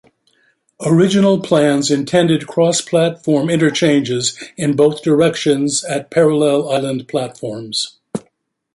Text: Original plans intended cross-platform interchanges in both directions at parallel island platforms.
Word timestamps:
Original 0.83 1.39
plans 1.39 1.91
intended 1.91 2.47
cross-platform 2.47 3.51
interchanges 3.51 4.35
in 4.57 4.75
both 4.75 5.03
directions 5.03 5.83
at 5.83 6.09
parallel 6.09 6.69
island 6.71 7.07
platforms. 7.07 7.99